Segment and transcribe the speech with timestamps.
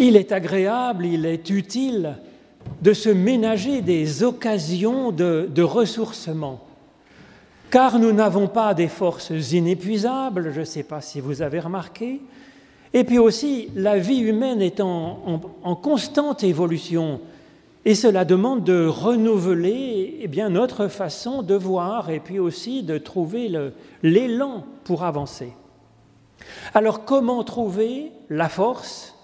[0.00, 2.16] il est agréable, il est utile
[2.80, 6.60] de se ménager des occasions de, ressourcement.
[7.70, 12.20] Car nous n'avons pas des forces inépuisables, je ne sais pas si vous avez remarqué,
[12.92, 17.20] et puis aussi la vie humaine est en, en, constante évolution,
[17.84, 22.98] et cela demande de renouveler eh bien, notre façon de voir, et puis aussi de
[22.98, 23.52] trouver
[24.02, 25.52] l'élan pour avancer.
[26.74, 29.14] Alors comment trouver la force?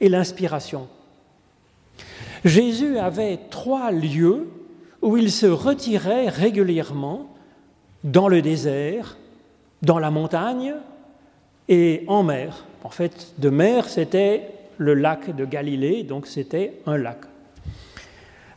[0.00, 0.88] Et l'inspiration
[2.44, 4.48] Jésus avait trois lieux
[5.02, 7.28] où il se retirait régulièrement,
[8.04, 9.16] dans le désert,
[9.82, 10.74] dans la montagne
[11.68, 12.64] et en mer.
[12.84, 17.18] En fait, de mer, c'était le lac de Galilée, donc c'était un lac.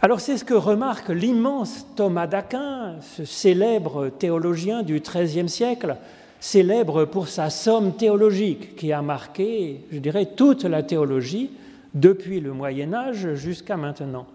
[0.02, 5.98] Alors c'est ce que remarque l'immense Thomas d'Aquin, ce célèbre théologien du XIIIe siècle,
[6.40, 11.52] célèbre pour sa somme théologique qui a marqué, je dirais, toute la théologie
[11.94, 14.26] depuis le Moyen Âge jusqu'à maintenant.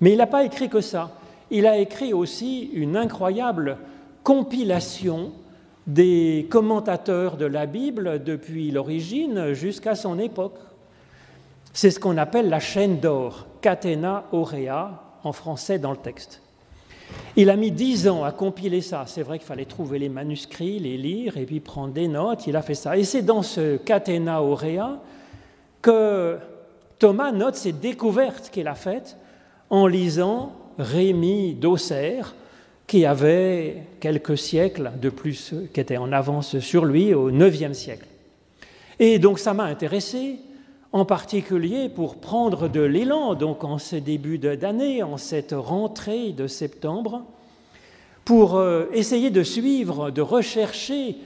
[0.00, 1.10] Mais il n'a pas écrit que ça.
[1.50, 3.78] Il a écrit aussi une incroyable
[4.22, 5.32] compilation
[5.86, 10.58] des commentateurs de la Bible depuis l'origine jusqu'à son époque.
[11.72, 16.42] C'est ce qu'on appelle la chaîne d'or, catena aurea, en français dans le texte.
[17.36, 19.04] Il a mis dix ans à compiler ça.
[19.06, 22.46] C'est vrai qu'il fallait trouver les manuscrits, les lire et puis prendre des notes.
[22.46, 22.96] Il a fait ça.
[22.96, 25.00] Et c'est dans ce Catena Aurea
[25.80, 26.36] que
[26.98, 29.16] Thomas note ces découvertes qu'il a faites
[29.70, 32.34] en lisant Rémi d'Auxerre,
[32.86, 38.06] qui avait quelques siècles de plus, qui était en avance sur lui au IXe siècle.
[38.98, 40.38] Et donc ça m'a intéressé
[40.92, 46.46] en particulier pour prendre de l'élan, donc en ce début d'année, en cette rentrée de
[46.46, 47.24] septembre,
[48.24, 51.16] pour euh, essayer de suivre, de rechercher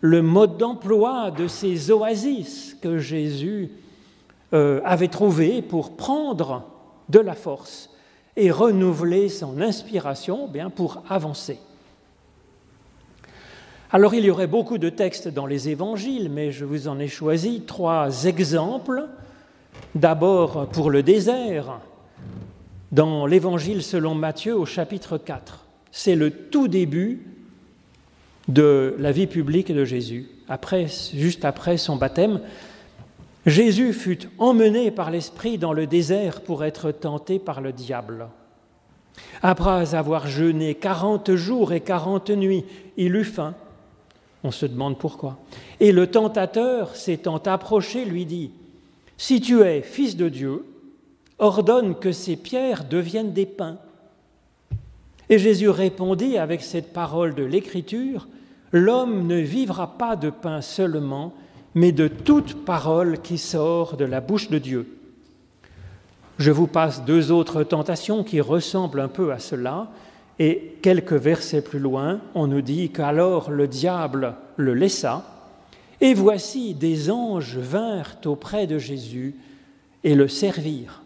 [0.00, 3.70] le mode d'emploi de ces oasis que Jésus
[4.52, 6.64] euh, avait trouvé pour prendre
[7.08, 7.90] de la force
[8.36, 11.58] et renouveler son inspiration bien pour avancer.
[13.92, 17.06] Alors il y aurait beaucoup de textes dans les évangiles, mais je vous en ai
[17.06, 19.06] choisi trois exemples.
[19.94, 21.78] D'abord pour le désert,
[22.90, 25.64] dans l'évangile selon Matthieu au chapitre 4.
[25.92, 27.26] C'est le tout début
[28.48, 30.28] de la vie publique de Jésus.
[30.48, 32.40] Après, juste après son baptême,
[33.46, 38.26] Jésus fut emmené par l'Esprit dans le désert pour être tenté par le diable.
[39.42, 42.64] Après avoir jeûné quarante jours et quarante nuits,
[42.96, 43.54] il eut faim.
[44.46, 45.38] On se demande pourquoi.
[45.80, 48.52] Et le tentateur, s'étant approché, lui dit,
[49.16, 50.64] Si tu es fils de Dieu,
[51.40, 53.78] ordonne que ces pierres deviennent des pains.
[55.28, 58.28] Et Jésus répondit avec cette parole de l'Écriture,
[58.70, 61.32] L'homme ne vivra pas de pain seulement,
[61.74, 64.96] mais de toute parole qui sort de la bouche de Dieu.
[66.38, 69.90] Je vous passe deux autres tentations qui ressemblent un peu à cela.
[70.38, 75.24] Et quelques versets plus loin, on nous dit qu'alors le diable le laissa,
[76.00, 79.34] et voici des anges vinrent auprès de Jésus
[80.04, 81.02] et le servirent.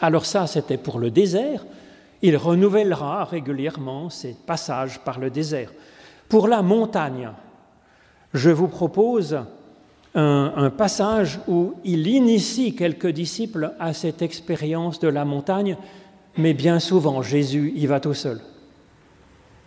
[0.00, 1.64] Alors ça, c'était pour le désert.
[2.20, 5.72] Il renouvellera régulièrement ces passages par le désert.
[6.28, 7.30] Pour la montagne,
[8.34, 9.38] je vous propose
[10.14, 15.76] un, un, passage où il initie quelques disciples à cette expérience de la montagne
[16.36, 18.40] mais bien souvent Jésus y va tout seul.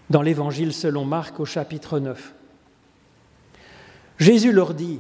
[0.10, 2.34] Dans l'Évangile selon Marc au chapitre 9.
[4.20, 5.00] Jésus leur dit,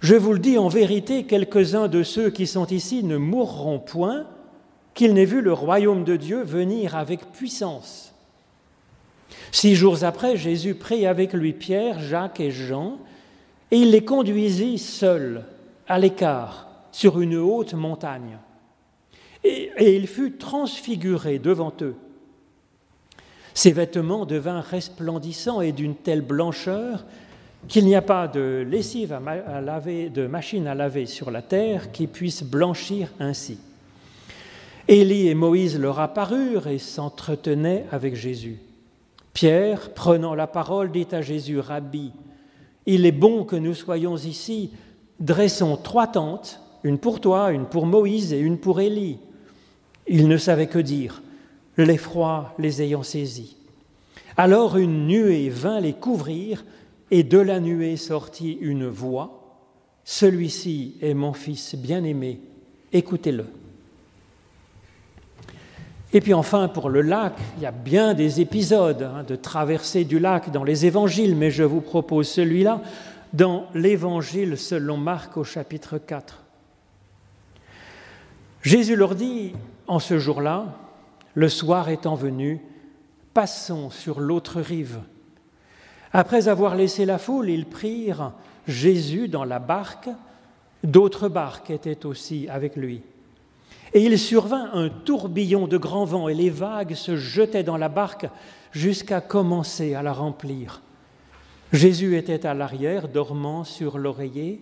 [0.00, 4.26] Je vous le dis en vérité, quelques-uns de ceux qui sont ici ne mourront point
[4.94, 8.14] qu'ils n'aient vu le royaume de Dieu venir avec puissance.
[9.52, 12.98] Six jours après, Jésus prit avec lui Pierre, Jacques et Jean,
[13.70, 15.44] et il les conduisit seuls,
[15.88, 18.38] à l'écart, sur une haute montagne.
[19.44, 21.94] Et, il fut transfiguré devant eux.
[23.54, 27.04] Ses vêtements devinrent resplendissants et d'une telle blancheur
[27.68, 31.92] qu'il n'y a pas de lessive à, laver, de machine à laver sur la terre
[31.92, 33.58] qui puisse blanchir ainsi.
[34.88, 38.58] Élie et Moïse leur apparurent et s'entretenaient avec Jésus.
[39.32, 42.12] Pierre, prenant la parole, dit à Jésus, Rabbi,
[42.86, 44.72] il est bon que nous soyons ici,
[45.20, 49.18] dressons trois tentes, une pour toi, une pour Moïse et une pour Élie.
[50.12, 51.22] Ils ne savaient que dire,
[51.76, 53.56] l'effroi les ayant saisis.
[54.36, 56.64] Alors une nuée vint les couvrir,
[57.12, 59.36] et de la nuée sortit une voix,
[60.02, 62.40] Celui-ci est mon Fils bien-aimé,
[62.92, 63.46] écoutez-le.
[66.12, 70.04] Et puis enfin, pour le lac, il y a bien des épisodes hein, de traversée
[70.04, 72.82] du lac dans les évangiles, mais je vous propose celui-là,
[73.32, 76.42] dans l'Évangile selon Marc au chapitre 4.
[78.62, 79.52] Jésus leur dit,
[79.90, 80.66] en ce jour-là,
[81.34, 82.60] le soir étant venu,
[83.34, 85.00] passons sur l'autre rive.
[86.12, 88.32] Après avoir laissé la foule, ils prirent
[88.68, 90.08] Jésus dans la barque,
[90.84, 93.02] d'autres barques étaient aussi avec lui.
[93.92, 97.88] Et il survint un tourbillon de grand vent, et les vagues se jetaient dans la
[97.88, 98.28] barque
[98.70, 100.82] jusqu'à commencer à la remplir.
[101.72, 104.60] Jésus était à l'arrière, dormant sur l'oreiller.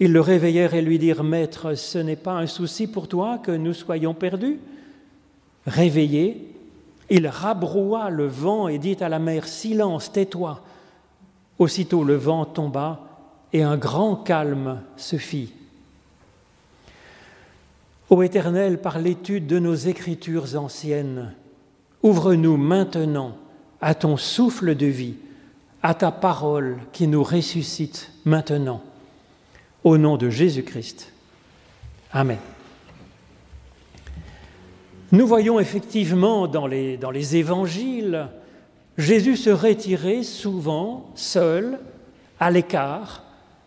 [0.00, 3.52] Ils le réveillèrent et lui dirent, Maître, ce n'est pas un souci pour toi que
[3.52, 4.58] nous soyons perdus
[5.66, 6.54] Réveillé,
[7.08, 10.60] il rabroua le vent et dit à la mer, Silence, tais-toi.
[11.58, 13.00] Aussitôt le vent tomba
[13.52, 15.52] et un grand calme se fit.
[18.10, 21.32] Ô Éternel, par l'étude de nos écritures anciennes,
[22.02, 23.36] ouvre-nous maintenant
[23.80, 25.14] à ton souffle de vie,
[25.82, 28.82] à ta parole qui nous ressuscite maintenant.
[29.84, 31.12] Au nom de Jésus-Christ.
[32.10, 32.38] Amen.
[35.12, 38.28] Nous voyons effectivement dans les, évangiles
[38.96, 41.78] Jésus se retirait souvent seul,
[42.40, 43.24] à l'écart,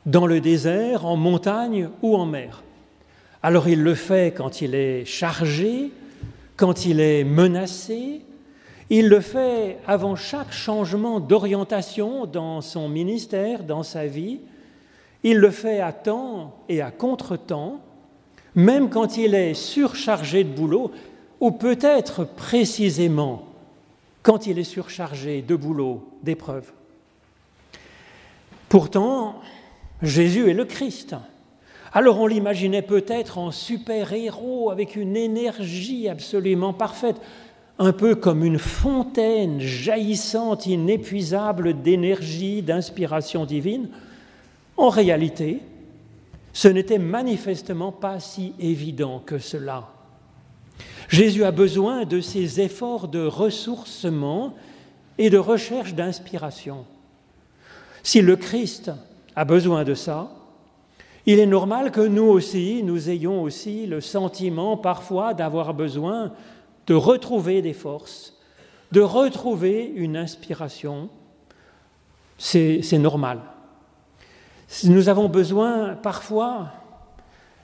[0.07, 2.63] dans le désert, en montagne ou en mer.
[3.43, 5.91] Alors il le fait quand il est chargé,
[6.55, 8.21] quand il est menacé,
[8.89, 14.39] il le fait avant chaque changement d'orientation dans son ministère, dans sa vie,
[15.23, 17.81] il le fait à temps et à contre-temps,
[18.55, 20.91] même quand il est surchargé de boulot,
[21.39, 23.43] ou peut-être précisément
[24.23, 26.71] quand il est surchargé de boulot, d'épreuves.
[28.69, 29.35] Pourtant,
[30.01, 31.15] Jésus est le Christ.
[31.93, 37.15] Alors on l'imaginait peut-être en super-héros avec une énergie absolument parfaite,
[37.79, 43.87] un peu comme une fontaine jaillissante, inépuisable d'énergie, d'inspiration divine.
[44.77, 45.59] En réalité,
[46.53, 49.89] ce n'était manifestement pas si évident que cela.
[51.09, 54.53] Jésus a besoin de ces efforts de ressourcement
[55.18, 56.85] et de recherche d'inspiration.
[58.03, 58.91] Si le Christ
[59.35, 60.31] a besoin de ça,
[61.25, 66.31] il est normal que nous aussi, nous ayons aussi le sentiment parfois d'avoir besoin
[66.85, 68.33] de retrouver des forces,
[68.91, 71.09] de retrouver une inspiration.
[72.38, 73.39] C'est normal.
[74.83, 76.71] Nous avons besoin parfois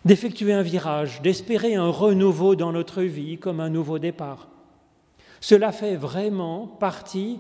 [0.06, 4.48] d'effectuer un virage, d'espérer un renouveau dans notre vie comme un nouveau départ.
[5.40, 7.40] Cela fait vraiment partie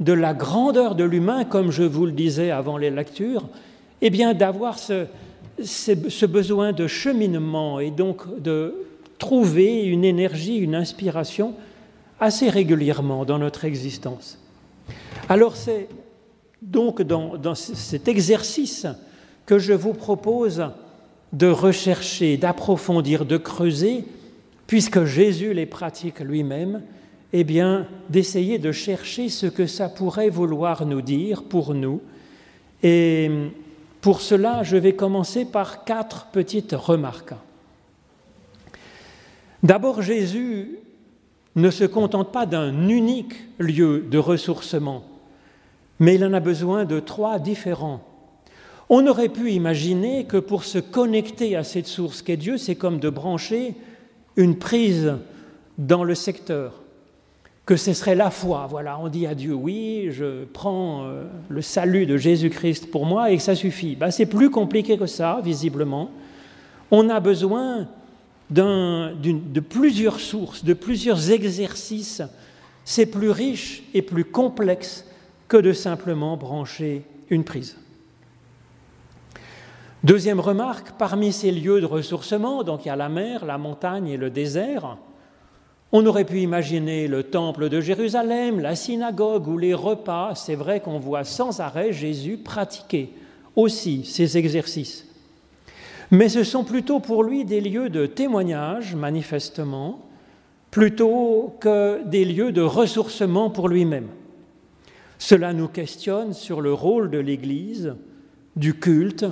[0.00, 3.48] de la grandeur de l'humain, comme je vous le disais avant les lectures,
[4.00, 5.06] eh bien d'avoir ce,
[5.62, 8.74] ce, besoin de cheminement et donc de
[9.18, 11.54] trouver une énergie, une inspiration
[12.18, 14.38] assez régulièrement dans notre existence.
[15.28, 15.88] Alors c'est
[16.62, 18.86] donc dans, cet exercice
[19.44, 20.64] que je vous propose
[21.32, 24.04] de rechercher, d'approfondir, de creuser,
[24.66, 26.82] puisque Jésus les pratique lui-même,
[27.32, 32.00] eh bien, d'essayer de chercher ce que ça pourrait vouloir nous dire pour nous.
[32.82, 33.30] Et
[34.00, 37.34] pour cela, je vais commencer par quatre petites remarques.
[39.62, 40.78] D'abord, Jésus
[41.54, 45.04] ne se contente pas d'un unique lieu de ressourcement,
[46.02, 48.00] mais il en a besoin de trois différents
[48.94, 52.98] on aurait pu imaginer que pour se connecter à cette source qu'est Dieu, c'est comme
[52.98, 53.74] de brancher
[54.36, 55.14] une prise
[55.78, 56.82] dans le secteur,
[57.64, 58.66] que ce serait la foi.
[58.68, 63.30] Voilà, on dit à Dieu, oui, je prends euh, le salut de Jésus-Christ pour moi
[63.30, 63.96] et ça suffit.
[63.96, 66.10] Ben, c'est plus compliqué que ça, visiblement.
[66.90, 67.88] On a besoin
[68.50, 72.20] de plusieurs sources, de plusieurs exercices.
[72.84, 75.06] C'est plus riche et plus complexe
[75.52, 77.76] que de simplement brancher une prise.
[80.02, 84.08] Deuxième remarque, parmi ces lieux de ressourcement, donc il y a la mer, la montagne
[84.08, 84.96] et le désert,
[85.92, 90.34] on aurait pu imaginer le temple de Jérusalem, la synagogue ou les repas.
[90.36, 93.12] C'est vrai qu'on voit sans arrêt Jésus pratiquer
[93.54, 95.06] aussi ces exercices.
[96.10, 100.00] Mais ce sont plutôt pour lui des lieux de témoignage, manifestement,
[100.70, 104.08] plutôt que des lieux de ressourcement pour lui-même.
[105.24, 107.94] Cela nous questionne sur le rôle de l'Église,
[108.56, 109.24] du culte,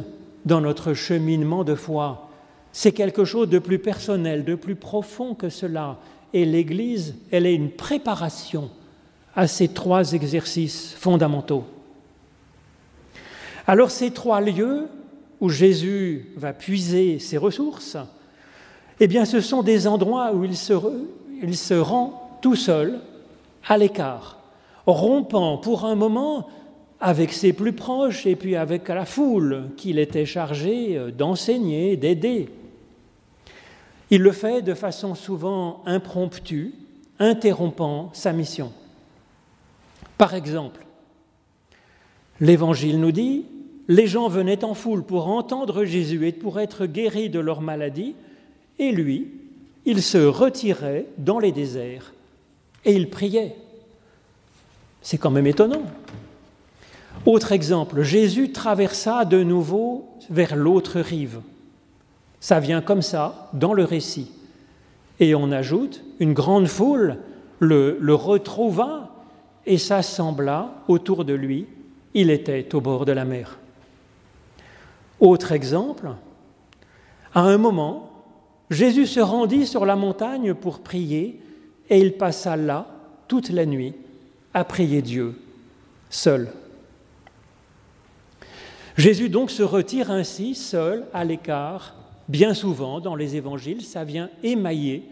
[0.45, 2.31] dans notre cheminement de foi.
[2.71, 5.99] C'est quelque chose de plus personnel, de plus profond que cela.
[6.33, 8.71] Et l'Église, elle est une préparation
[9.35, 11.65] à ces trois exercices fondamentaux.
[13.67, 14.87] Alors ces trois lieux
[15.41, 17.97] où Jésus va puiser ses ressources,
[19.01, 20.73] eh bien ce sont des endroits où il se,
[21.43, 23.01] il se rend tout seul,
[23.67, 24.40] à l'écart,
[24.87, 26.49] rompant pour un moment
[27.01, 32.49] avec ses plus proches et puis avec la foule qu'il était chargé euh, d'enseigner, d'aider.
[34.11, 36.75] Il le fait de façon souvent impromptue,
[37.19, 38.73] interrompant sa mission.
[40.19, 40.85] Par exemple,
[42.41, 43.47] l'Évangile nous dit,
[43.89, 48.15] les gens venaient en foule pour entendre Jésus et pour être guéris de leur maladie,
[48.79, 49.29] et lui,
[49.87, 52.13] il se retirait dans les déserts
[52.85, 53.57] et il priait.
[55.03, 55.83] C'est quand même étonnant.
[57.27, 61.41] Autre exemple, Jésus traversa de nouveau vers l'autre rive.
[62.41, 64.33] Ça vient comme ça dans le récit.
[65.19, 67.19] Et on ajoute, une grande foule
[67.59, 69.11] le, retrouva
[69.67, 71.67] et s'assembla autour de lui.
[72.15, 73.59] Il était au bord de la mer.
[75.21, 76.09] Autre exemple,
[77.35, 78.11] à un moment,
[78.71, 81.41] Jésus se rendit sur la montagne pour prier
[81.91, 82.87] et il passa là
[83.29, 83.95] toute la nuit
[84.55, 85.35] à prier Dieu,
[86.09, 86.49] seul.
[88.97, 91.95] Jésus donc se retire ainsi, seul, à l'écart,
[92.29, 95.05] bien souvent dans les évangiles, ça vient émailler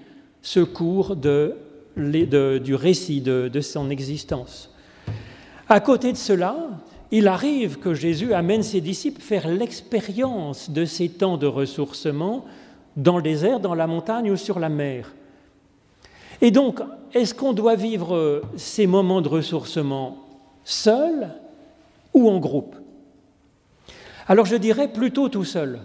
[0.42, 4.74] ce cours du récit de, de son existence.
[5.68, 6.56] À côté de cela,
[7.10, 12.44] il arrive que Jésus amène ses disciples faire l'expérience de ces temps de ressourcement
[12.96, 15.12] dans le désert, dans la montagne ou sur la mer.
[16.40, 16.80] Et donc,
[17.14, 20.18] est-ce qu'on doit vivre ces moments de ressourcement
[20.64, 21.34] seul
[22.14, 22.76] ou en groupe?
[24.26, 25.80] Alors je dirais plutôt tout seul,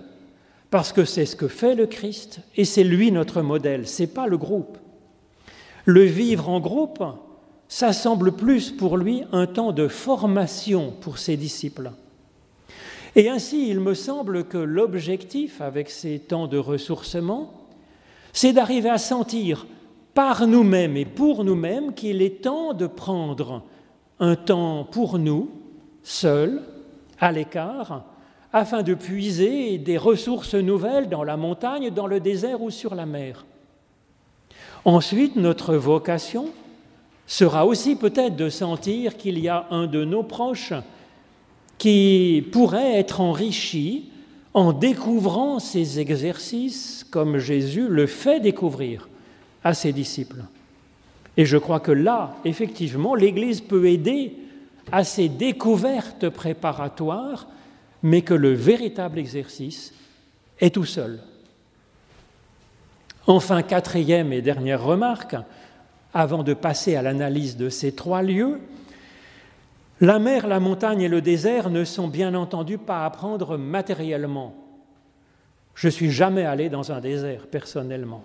[0.69, 4.07] parce que c'est ce que fait le Christ et c'est lui notre modèle, ce n'est
[4.07, 4.77] pas le groupe.
[5.85, 7.03] Le vivre en groupe,
[7.67, 11.91] ça semble plus pour lui un temps de formation pour ses disciples.
[13.15, 17.53] Et ainsi, il me semble que l'objectif avec ces temps de ressourcement,
[18.33, 19.67] c'est d'arriver à sentir
[20.13, 23.63] par nous-mêmes et pour nous-mêmes qu'il est temps de prendre
[24.19, 25.49] un temps pour nous,
[26.03, 26.61] seuls,
[27.19, 28.03] à l'écart,
[28.51, 33.05] afin de puiser des ressources nouvelles dans la montagne, dans le désert ou sur la
[33.05, 33.45] mer.
[34.85, 36.49] Ensuite, notre vocation
[37.25, 40.73] sera aussi peut-être de sentir qu'il y a un de nos proches
[41.77, 44.09] qui pourrait être enrichi
[44.53, 49.07] en découvrant ces exercices comme Jésus le fait découvrir
[49.63, 50.43] à ses disciples.
[51.37, 54.35] Et je crois que là, effectivement, l'Église peut aider
[54.91, 57.47] à ces découvertes préparatoires,
[58.03, 59.93] mais que le véritable exercice
[60.59, 61.21] est tout seul.
[63.25, 65.35] Enfin, quatrième et dernière remarque,
[66.13, 68.59] avant de passer à l'analyse de ces trois lieux,
[70.01, 74.53] la mer, la montagne et le désert ne sont bien entendu pas à prendre matériellement.
[75.75, 78.23] Je suis jamais allé dans un désert personnellement.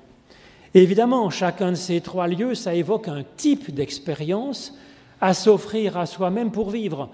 [0.79, 4.73] Évidemment, chacun de ces trois lieux, ça évoque un type d'expérience
[5.21, 7.09] à s'offrir à soi-même pour vivre.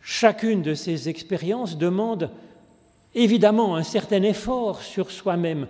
[0.00, 2.30] Chacune de ces expériences demande
[3.14, 5.66] évidemment un certain effort sur soi-même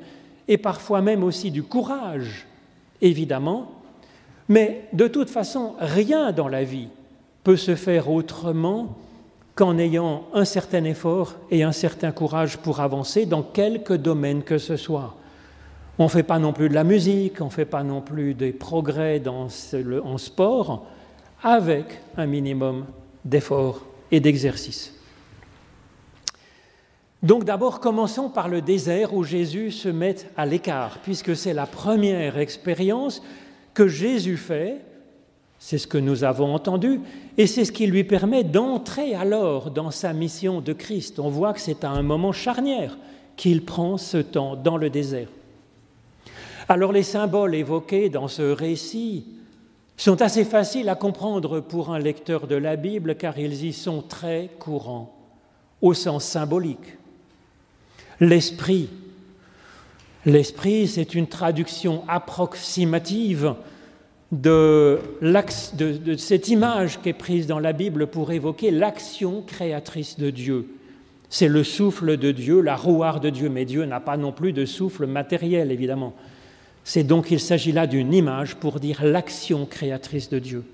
[0.47, 2.47] et parfois même aussi du courage,
[3.00, 3.73] évidemment,
[4.49, 6.90] mais de toute façon, rien dans la vie
[7.43, 8.97] peut se faire autrement
[9.57, 14.59] qu'en ayant un certain effort et un certain courage pour avancer dans quelque domaine que
[14.59, 15.17] ce soit.
[15.99, 18.35] On ne fait pas non plus de la musique, on ne fait pas non plus
[18.35, 20.87] des progrès en sport
[21.43, 22.87] avec un minimum
[23.25, 24.95] d'effort et d'exercice.
[27.23, 31.67] Donc d'abord, commençons par le désert où Jésus se met à l'écart, puisque c'est la
[31.67, 33.23] première expérience
[33.75, 34.79] que Jésus fait,
[35.59, 37.01] c'est ce que nous avons entendu,
[37.37, 41.21] et c'est ce qui lui permet d'entrer alors dans sa mission de Christ.
[41.21, 42.97] On voit que c'est à un moment charnière
[43.37, 45.29] qu'il prend ce temps dans le désert.
[46.71, 49.25] Alors les symboles évoqués dans ce récit
[49.97, 54.03] sont assez faciles à comprendre pour un lecteur de la Bible car ils y sont
[54.03, 55.12] très courants,
[55.83, 56.97] au sens symbolique.
[58.21, 58.89] L'esprit.
[60.25, 63.57] L'esprit, c'est une traduction approximative
[64.31, 70.31] de, de, cette image qui est prise dans la Bible pour évoquer l'action créatrice de
[70.31, 70.69] Dieu.
[71.31, 74.53] C'est le souffle de Dieu, la rouarde de Dieu, mais Dieu n'a pas non plus
[74.53, 76.15] de souffle matériel, évidemment.
[76.85, 80.65] C'est donc, il s'agit là d'une image pour dire l'action créatrice de Dieu.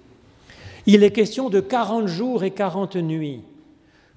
[0.86, 3.42] Il est question de 40 jours et 40 nuits.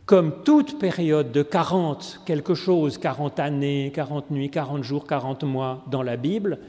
[0.05, 5.84] Comme toute période de 40 quelque chose, 40 années, 40 nuits, 40 jours, 40 mois
[5.89, 6.60] dans la Bible,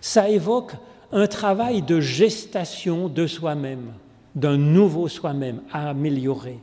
[0.00, 0.72] ça évoque
[1.12, 3.92] un travail de gestation de soi-même,
[4.34, 6.58] d'un nouveau soi-même à améliorer.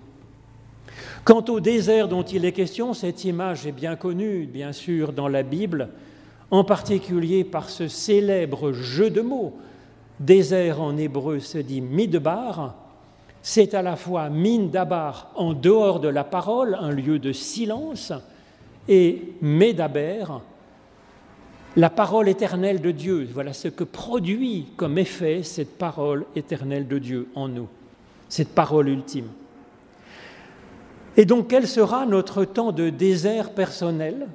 [1.23, 5.27] Quant au désert dont il est question, cette image est bien connue, bien sûr, dans
[5.27, 5.89] la Bible
[6.51, 9.57] en particulier par ce célèbre jeu de mots.
[10.19, 12.75] Désert en hébreu se dit midbar,
[13.41, 18.11] c'est à la fois mine d'Abar en dehors de la parole, un lieu de silence,
[18.87, 20.25] et Médaber,
[21.75, 23.27] la parole éternelle de Dieu.
[23.33, 27.67] Voilà ce que produit comme effet cette parole éternelle de Dieu en nous,
[28.27, 29.29] cette parole ultime.
[31.15, 34.27] Et donc, quel sera notre temps de désert personnel?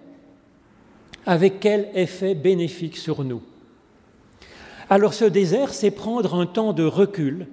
[1.27, 3.43] Avec quel effet bénéfique sur nous.
[4.91, 7.47] Alors, ce désert, c'est prendre un temps de recul,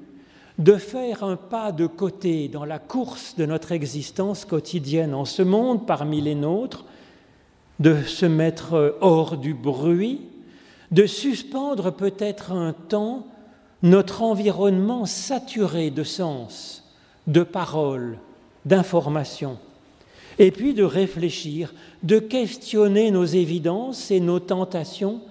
[0.57, 5.41] de faire un pas de côté dans la course de notre existence quotidienne en ce
[5.41, 6.85] monde parmi les nôtres,
[7.79, 10.21] de se mettre hors du bruit,
[10.91, 13.25] de suspendre peut-être un temps
[13.81, 16.83] notre environnement saturé de sens,
[17.27, 18.19] de paroles,
[18.65, 19.57] d'informations,
[20.39, 21.73] et puis de réfléchir,
[22.03, 25.21] de questionner nos évidences et nos tentations,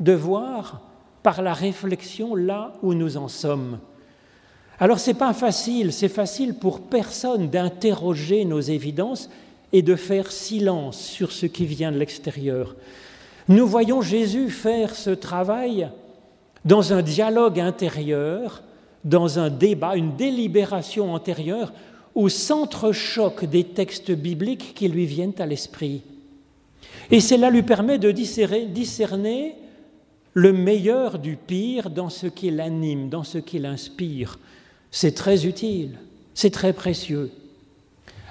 [0.00, 0.82] de voir
[1.22, 3.78] par la réflexion là où nous en sommes.
[4.78, 9.30] Alors c'est pas facile, c'est facile pour personne d'interroger nos évidences
[9.72, 12.76] et de faire silence sur ce qui vient de l'extérieur.
[13.48, 15.88] Nous voyons Jésus faire ce travail
[16.64, 18.62] dans un dialogue intérieur,
[19.04, 21.72] dans un débat, une délibération antérieure,
[22.16, 26.02] où s'entrechoquent des textes bibliques qui lui viennent à l'esprit.
[27.10, 29.54] Et cela lui permet de discerner
[30.32, 34.38] le meilleur du pire dans ce qui l'anime, dans ce qui l'inspire.
[34.90, 35.98] C'est très utile,
[36.34, 37.30] c'est très précieux.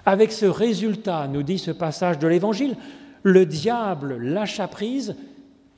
[0.04, 2.76] Avec ce résultat, nous dit ce passage de l'Évangile,
[3.22, 5.16] le diable lâcha prise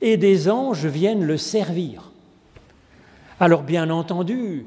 [0.00, 2.10] et des anges viennent le servir.
[3.38, 4.64] Alors bien entendu,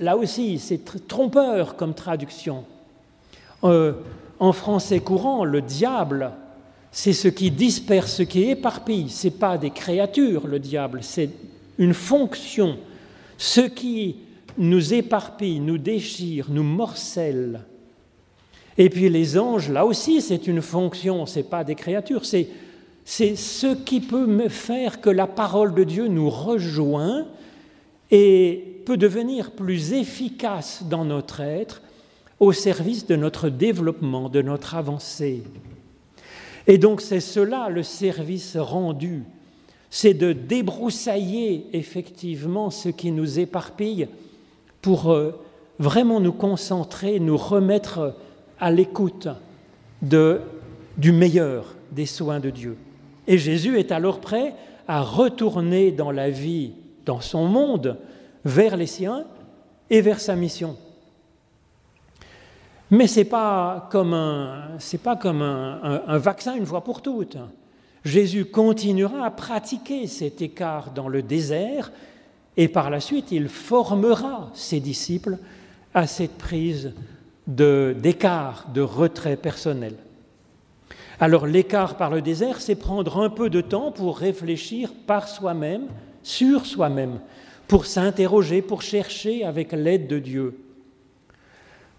[0.00, 2.64] là aussi, c'est trompeur comme traduction.
[3.64, 3.92] Euh,
[4.38, 6.32] en français courant, le diable,
[6.92, 9.08] c'est ce qui disperse, ce qui éparpille.
[9.08, 11.30] Ce n'est pas des créatures, le diable, c'est
[11.78, 12.78] une fonction.
[13.38, 14.16] Ce qui
[14.58, 17.60] nous éparpille, nous déchire, nous morcelle,
[18.78, 22.48] et puis les anges, là aussi, c'est une fonction, ce n'est pas des créatures, c'est,
[23.04, 27.26] ce qui peut me faire que la parole de Dieu nous rejoint
[28.10, 31.82] et peut devenir plus efficace dans notre être
[32.38, 35.42] au service de notre développement, de notre avancée.
[36.66, 39.22] Et donc c'est cela le service rendu,
[39.90, 44.08] c'est de débroussailler effectivement ce qui nous éparpille
[44.82, 45.32] pour euh,
[45.78, 48.14] vraiment nous concentrer, nous remettre
[48.58, 49.28] à l'écoute
[50.02, 52.76] du meilleur des soins de Dieu.
[53.26, 54.54] Et Jésus est alors prêt
[54.88, 56.72] à retourner dans la vie,
[57.06, 57.96] dans son monde,
[58.44, 59.24] vers les siens
[59.88, 60.76] et vers sa mission.
[62.90, 67.36] Mais ce n'est pas comme, un, pas comme un, vaccin une fois pour toutes.
[68.04, 71.90] Jésus continuera à pratiquer cet écart dans le désert
[72.56, 75.38] et par la suite il formera ses disciples
[75.92, 76.92] à cette prise
[77.48, 79.94] d'écart, de, retrait personnel.
[81.18, 85.88] Alors l'écart par le désert, c'est prendre un peu de temps pour réfléchir par soi-même,
[86.26, 87.20] sur soi-même,
[87.68, 90.58] pour s'interroger, pour chercher avec l'aide de Dieu.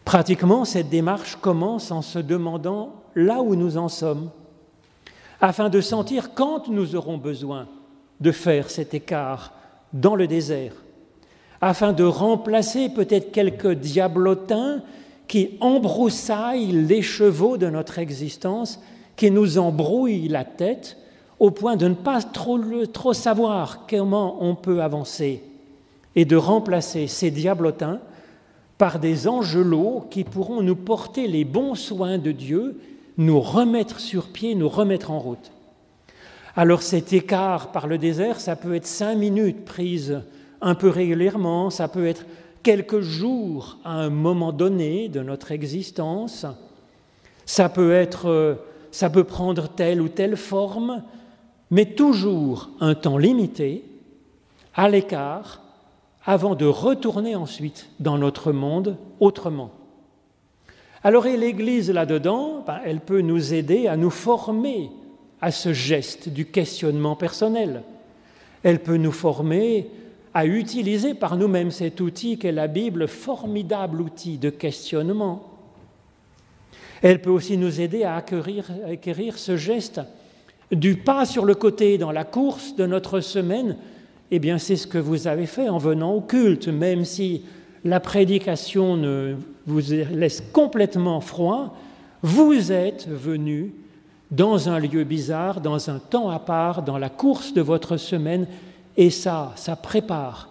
[0.03, 4.29] Pratiquement, cette démarche commence en se demandant là où nous en sommes,
[5.39, 7.69] afin de sentir quand nous aurons besoin
[8.19, 9.53] de faire cet écart
[9.93, 10.73] dans le désert,
[11.61, 14.81] afin de remplacer peut-être quelques diablotins
[15.29, 18.81] qui embroussaille les chevaux de notre existence,
[19.15, 20.97] qui nous embrouille la tête
[21.39, 25.43] au point de ne pas trop, savoir comment on peut avancer
[26.15, 27.99] et de remplacer ces diablotins
[28.77, 32.79] par des angelots qui pourront nous porter les bons soins de Dieu,
[33.17, 35.51] nous remettre sur pied, nous remettre en route.
[36.55, 40.21] Alors cet écart par le désert, ça peut être cinq minutes prises
[40.61, 42.25] un peu régulièrement, ça peut être
[42.63, 46.45] quelques jours à un moment donné de notre existence.
[47.45, 48.57] Ça peut être,
[48.91, 51.03] ça peut prendre telle ou telle forme,
[51.71, 53.83] mais toujours un temps limité,
[54.73, 55.61] à l'écart,
[56.25, 59.71] avant de retourner ensuite dans notre monde autrement.
[61.03, 64.89] Alors, et l'Église là-dedans, ben, elle peut nous aider à nous former
[65.41, 67.83] à ce geste du questionnement personnel.
[68.63, 69.89] Elle peut nous former
[70.33, 75.43] à utiliser par nous-mêmes cet outil qu'est la Bible, formidable outil de questionnement.
[77.01, 80.01] Elle peut aussi nous aider à acquérir, acquérir ce geste
[80.71, 83.77] du pas sur le côté dans la course de notre semaine.
[84.31, 87.43] Eh bien, c'est ce que vous avez fait en venant au culte, même si
[87.85, 91.75] la prédication ne vous laisse complètement froid,
[92.21, 93.73] vous êtes venu
[94.31, 98.47] dans un lieu bizarre, dans un temps à part, dans la course de votre semaine,
[98.97, 100.49] et ça, ça prépare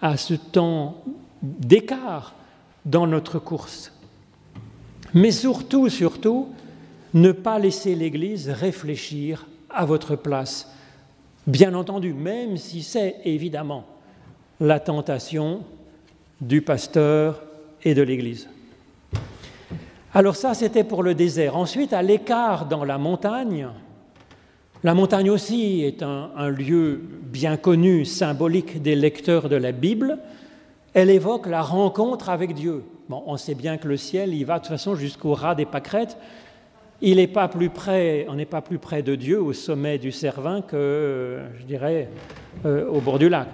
[0.00, 1.02] à ce temps
[1.42, 2.34] d'écart
[2.84, 3.92] dans notre course.
[5.14, 6.48] Mais surtout, surtout,
[7.14, 10.72] ne pas laisser l'Église réfléchir à votre place.
[11.46, 13.84] Bien entendu, même si c'est évidemment
[14.60, 15.62] la tentation
[16.40, 17.42] du pasteur
[17.82, 18.48] et de l'Église.
[20.14, 21.56] Alors ça, c'était pour le désert.
[21.56, 23.68] Ensuite, à l'écart dans la montagne,
[24.84, 30.18] la montagne aussi est un, lieu bien connu, symbolique des lecteurs de la Bible.
[30.94, 32.84] Elle évoque la rencontre avec Dieu.
[33.08, 35.66] Bon, on sait bien que le ciel, il va de toute façon jusqu'au ras des
[35.66, 36.16] pâquerettes.
[37.00, 40.10] Il n'est pas plus près, on n'est pas plus près de Dieu au sommet du
[40.10, 42.08] Cervin que, je dirais,
[42.66, 43.46] euh, au bord du lac.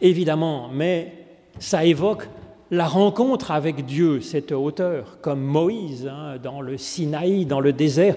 [0.00, 1.12] Évidemment, mais
[1.58, 2.28] ça évoque
[2.70, 8.16] la rencontre avec Dieu, cette hauteur, comme Moïse hein, dans le Sinaï, dans le désert.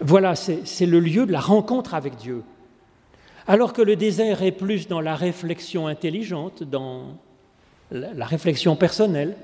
[0.00, 2.42] Voilà, c'est le lieu de la rencontre avec Dieu.
[3.48, 7.16] Alors que le désert est plus dans la réflexion intelligente, dans
[7.90, 9.34] la réflexion personnelle,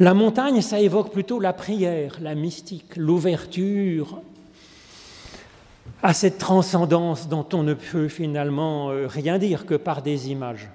[0.00, 4.20] la montagne, ça évoque plutôt la prière, la mystique, l'ouverture
[6.02, 10.68] à cette transcendance dont on ne peut finalement euh, rien dire que par des images.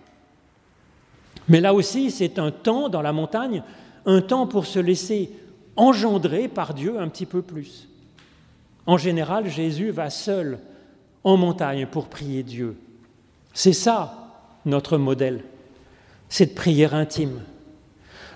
[1.48, 3.64] Mais là aussi, c'est un temps dans la montagne,
[4.06, 5.32] un temps pour se laisser
[5.76, 7.88] engendrer par Dieu un petit peu plus.
[8.86, 10.60] En général, Jésus va seul
[11.24, 12.76] en montagne pour prier Dieu.
[13.54, 14.16] C'est ça
[14.66, 15.44] notre modèle,
[16.28, 17.42] cette prière intime.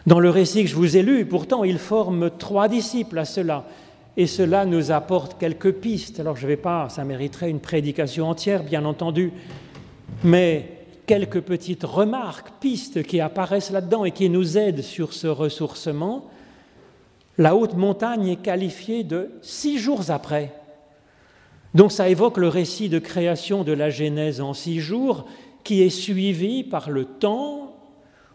[0.06, 3.66] Dans le récit que je vous ai lu, pourtant, il forme trois disciples à cela.
[4.18, 6.20] Et cela nous apporte quelques pistes.
[6.20, 9.32] Alors je ne vais pas, ça mériterait une prédication entière, bien entendu,
[10.24, 10.70] mais
[11.08, 16.30] quelques petites remarques, pistes qui apparaissent là-dedans et qui nous aident sur ce ressourcement.
[17.38, 20.54] La haute montagne est qualifiée de six jours après.
[21.74, 25.26] Donc ça évoque le récit de création de la Genèse en six jours,
[25.64, 27.73] qui est suivi par le temps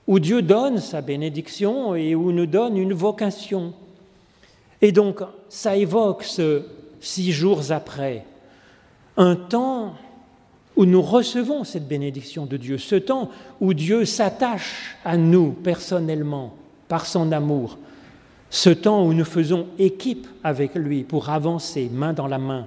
[0.08, 3.74] où Dieu donne sa bénédiction et où nous donne une vocation.
[4.80, 6.62] Et donc, ça évoque ce
[6.98, 8.24] six jours après,
[9.18, 9.94] un temps
[10.76, 16.54] où nous recevons cette bénédiction de Dieu, ce temps où Dieu s'attache à nous personnellement
[16.88, 17.76] par son amour,
[18.48, 22.66] ce temps où nous faisons équipe avec lui pour avancer main dans la main.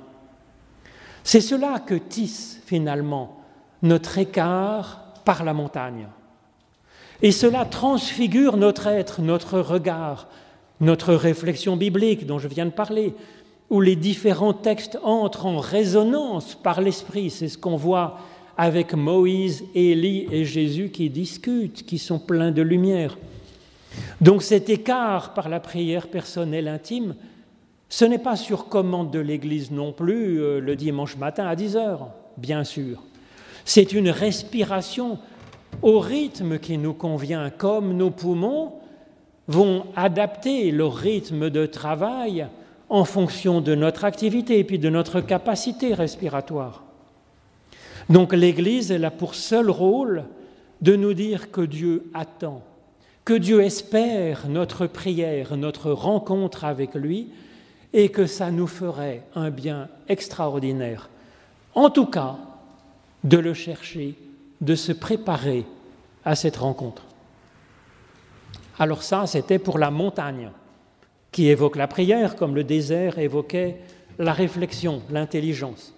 [1.24, 3.42] C'est cela que tisse finalement
[3.82, 6.08] notre écart par la montagne.
[7.22, 10.28] Et cela transfigure notre être, notre regard,
[10.80, 13.14] notre réflexion biblique dont je viens de parler,
[13.70, 17.30] où les différents textes entrent en résonance par l'Esprit.
[17.30, 18.20] C'est ce qu'on voit
[18.58, 23.18] avec Moïse, Élie et Jésus qui discutent, qui sont pleins de lumière.
[24.20, 27.16] Donc cet écart par la prière personnelle intime,
[27.90, 31.76] ce n'est pas sur commande de l'Église non plus euh, le dimanche matin à 10
[31.76, 32.08] heures,
[32.38, 33.04] bien sûr.
[33.66, 35.20] C'est une respiration
[35.82, 38.74] au rythme qui nous convient, comme nos poumons
[39.48, 42.48] vont adapter leur rythme de travail
[42.90, 46.84] en fonction de notre activité et puis de notre capacité respiratoire.
[48.10, 50.26] Donc l'Église, elle a pour seul rôle
[50.82, 52.62] de nous dire que Dieu attend,
[53.24, 57.30] que Dieu espère notre prière, notre rencontre avec lui,
[57.94, 61.10] et que ça nous ferait un bien extraordinaire.
[61.76, 62.38] En tout cas,
[63.24, 64.16] de le chercher
[64.62, 65.66] de se préparer
[66.24, 67.04] à cette rencontre.
[68.80, 70.52] Alors ça, c'était pour la montagne,
[71.32, 73.78] qui évoque la prière, comme le désert évoquait
[74.20, 75.96] la réflexion, l'intelligence.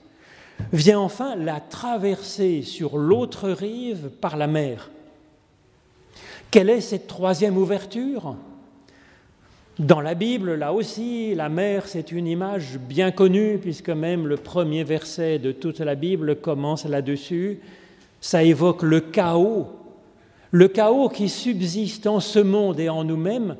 [0.71, 4.89] Vient enfin la traversée sur l'autre rive par la mer.
[6.51, 8.35] Quelle est cette troisième ouverture?
[9.79, 14.37] Dans la Bible, là aussi, la mer, c'est une image bien connue, puisque même le
[14.37, 17.59] premier verset de toute la Bible commence là-dessus
[18.23, 19.67] ça évoque le chaos,
[20.51, 23.57] le chaos qui subsiste en ce monde et en nous-mêmes,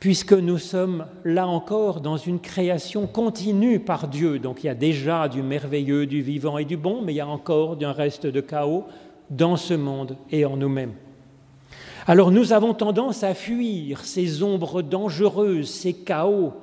[0.00, 4.38] puisque nous sommes là encore dans une création continue par Dieu.
[4.38, 7.20] Donc il y a déjà du merveilleux, du vivant et du bon, mais il y
[7.20, 8.86] a encore un reste de chaos
[9.28, 10.94] dans ce monde et en nous-mêmes.
[12.06, 16.54] Alors nous avons tendance à fuir ces ombres dangereuses, ces chaos,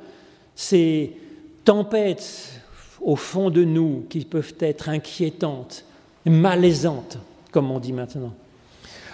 [0.55, 1.15] ces
[1.63, 2.63] tempêtes
[2.99, 5.85] au fond de nous qui peuvent être inquiétantes
[6.29, 7.17] malaisante,
[7.51, 8.33] comme on dit maintenant.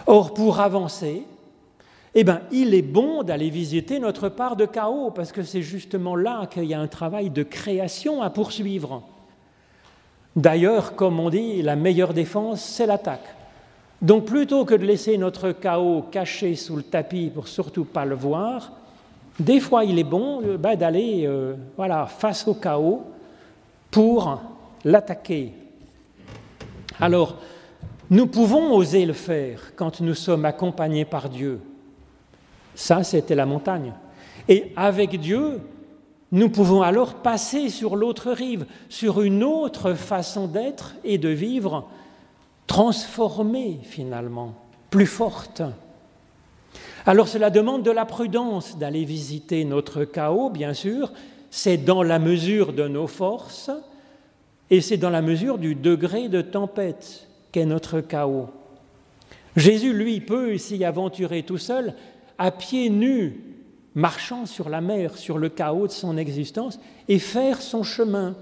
[0.06, 1.24] Or, pour avancer,
[2.14, 6.16] eh bien, il est bon d'aller visiter notre part de chaos, parce que c'est justement
[6.16, 9.04] là qu'il y a un travail de création à poursuivre.
[10.36, 13.36] D'ailleurs, comme on dit, la meilleure défense, c'est l'attaque.
[14.02, 18.16] Donc plutôt que de laisser notre chaos caché sous le tapis pour surtout pas le
[18.16, 18.74] voir,
[19.40, 23.04] des fois il est bon euh, bah, d'aller euh, voilà, face au chaos
[23.90, 24.42] pour
[24.84, 25.54] l'attaquer,
[27.00, 27.38] alors,
[28.10, 31.60] nous pouvons oser le faire quand nous sommes accompagnés par Dieu.
[32.76, 33.94] Ça, c'était la montagne.
[34.48, 35.62] Et avec Dieu,
[36.32, 41.88] nous pouvons alors passer sur l'autre rive, sur une autre façon d'être et de vivre,
[42.68, 44.54] transformée finalement,
[44.90, 45.62] plus forte.
[47.06, 51.14] Alors cela demande de la prudence d'aller visiter notre chaos, bien sûr,
[51.52, 53.72] c'est dans la mesure de nos forces
[54.70, 58.50] et c'est dans la mesure du degré de tempête qu'est notre chaos.
[59.56, 61.94] Jésus, lui, peut s'y aventurer tout seul,
[62.38, 63.42] à pieds nus,
[63.94, 68.36] marchant sur la mer, sur le chaos de son existence, et faire son chemin.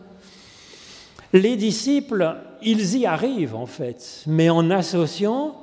[1.31, 5.59] Les disciples, ils y arrivent en fait, mais en associant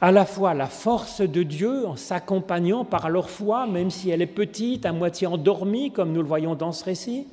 [0.00, 4.22] à la fois la force de Dieu, en s'accompagnant par leur foi, même si elle
[4.22, 7.26] est petite, à moitié endormie, comme nous le voyons dans ce récit,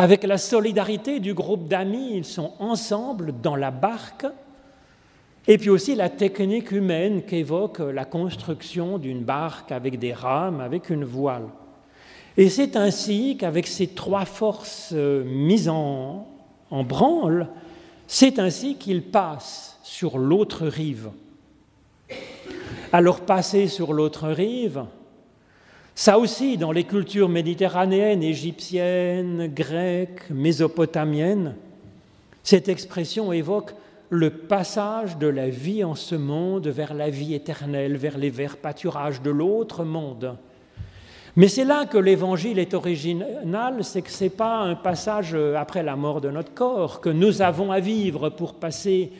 [0.00, 4.24] avec la solidarité du groupe d'amis, ils sont ensemble dans la barque,
[5.46, 10.88] et puis aussi la technique humaine qu'évoque la construction d'une barque avec des rames, avec
[10.88, 11.48] une voile.
[12.38, 16.26] Et c'est ainsi qu'avec ces trois forces euh, mises en,
[16.70, 17.48] en branle,
[18.06, 21.10] c'est ainsi qu'ils passent sur l'autre rive.
[22.90, 24.82] Alors passer sur l'autre rive,
[25.94, 31.56] ça aussi, dans les cultures méditerranéennes, égyptiennes, grecques, mésopotamiennes,
[32.42, 33.74] cette expression évoque
[34.08, 38.56] le passage de la vie en ce monde vers la vie éternelle, vers les verts
[38.56, 40.36] pâturages de l'autre monde.
[41.36, 45.82] Mais c'est là que l'évangile est original, c'est que ce n'est pas un passage après
[45.84, 49.12] la mort de notre corps que nous avons à vivre pour passer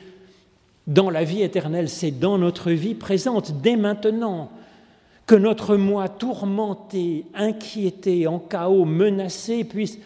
[0.89, 4.51] dans la vie éternelle, c'est dans notre vie présente, dès maintenant,
[5.31, 9.97] que notre moi tourmenté, inquiété, en chaos, menacé, puisse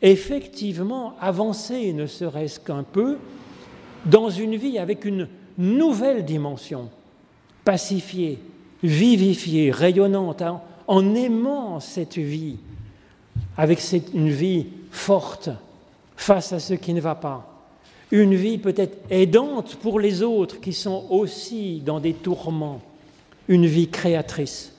[0.00, 3.18] effectivement avancer, ne serait-ce qu'un peu,
[4.06, 6.88] dans une vie avec une nouvelle dimension,
[7.62, 8.38] pacifiée,
[8.82, 10.42] vivifiée, rayonnante,
[10.86, 12.56] en aimant cette vie,
[13.58, 13.82] avec
[14.14, 15.50] une vie forte
[16.16, 17.66] face à ce qui ne va pas,
[18.10, 22.80] une vie peut-être aidante pour les autres qui sont aussi dans des tourments,
[23.50, 24.72] une vie créatrice.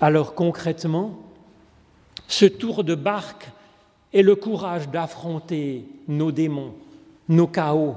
[0.00, 1.20] Alors concrètement,
[2.26, 3.48] ce tour de barque
[4.12, 6.74] est le courage d'affronter nos démons,
[7.28, 7.94] nos chaos,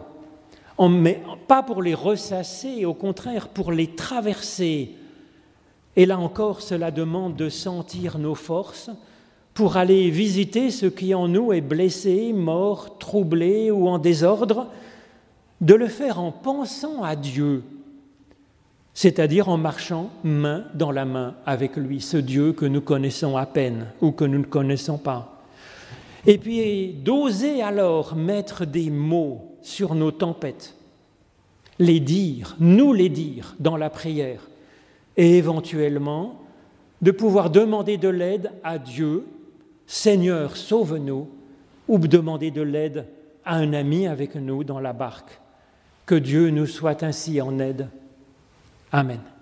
[0.79, 4.91] mais pas pour les ressasser, au contraire pour les traverser.
[5.95, 8.91] Et là encore, cela demande de sentir nos forces
[9.55, 14.67] pour aller visiter ce qui en nous est blessé, mort, troublé ou en désordre,
[15.61, 17.63] de le faire en pensant à Dieu,
[19.01, 23.45] c'est-à-dire en marchant main dans la main avec lui, ce Dieu que nous connaissons à
[23.45, 25.41] peine ou que nous ne connaissons pas.
[26.25, 30.75] Et puis d'oser alors mettre des mots sur nos tempêtes,
[31.79, 34.49] les dire, nous les dire dans la prière,
[35.15, 36.41] et éventuellement
[37.01, 39.23] de pouvoir demander de l'aide à Dieu
[39.87, 41.29] Seigneur, sauve-nous,
[41.87, 43.05] ou demander de l'aide
[43.45, 45.39] à un ami avec nous dans la barque.
[46.05, 47.87] Que Dieu nous soit ainsi en aide.
[48.91, 49.38] Amen.